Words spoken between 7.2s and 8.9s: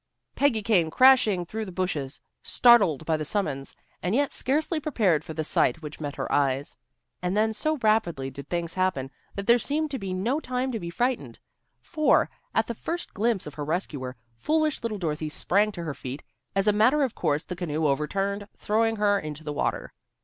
And then so rapidly did things